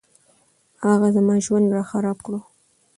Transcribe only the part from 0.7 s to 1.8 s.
هغه زما ژوند